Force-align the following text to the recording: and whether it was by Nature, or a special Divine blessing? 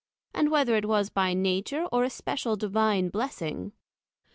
and 0.33 0.49
whether 0.49 0.75
it 0.75 0.87
was 0.87 1.11
by 1.11 1.31
Nature, 1.31 1.85
or 1.91 2.03
a 2.03 2.09
special 2.09 2.55
Divine 2.55 3.09
blessing? 3.09 3.71